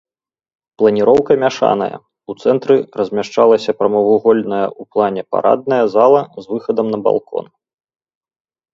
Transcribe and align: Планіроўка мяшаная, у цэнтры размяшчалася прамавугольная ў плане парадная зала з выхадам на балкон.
Планіроўка 0.81 1.31
мяшаная, 1.43 1.95
у 2.31 2.37
цэнтры 2.45 2.75
размяшчалася 3.03 3.77
прамавугольная 3.83 4.65
ў 4.71 4.83
плане 4.97 5.21
парадная 5.37 5.83
зала 6.01 6.21
з 6.43 6.49
выхадам 6.51 6.87
на 6.97 7.05
балкон. 7.09 7.45